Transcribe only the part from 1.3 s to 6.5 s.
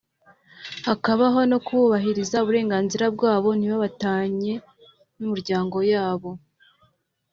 no kubahiriza uburenganzira bwabo ntibatanywe n’imiryango yabo